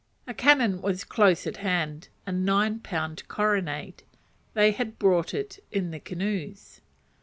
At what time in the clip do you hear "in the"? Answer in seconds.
5.71-5.99